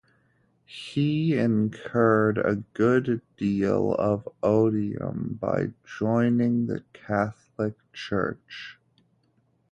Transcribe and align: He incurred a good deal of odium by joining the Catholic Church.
He 0.65 1.37
incurred 1.37 2.39
a 2.39 2.55
good 2.73 3.21
deal 3.37 3.93
of 3.93 4.27
odium 4.41 5.37
by 5.39 5.73
joining 5.85 6.65
the 6.65 6.83
Catholic 6.91 7.75
Church. 7.93 8.79